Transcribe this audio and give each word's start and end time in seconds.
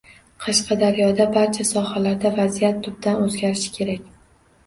Qashqadaryoda 0.43 1.25
barcha 1.35 1.65
sohalarda 1.71 2.31
vaziyat 2.39 2.79
tubdan 2.87 3.21
o‘zgarishi 3.27 3.75
kerak 3.79 4.09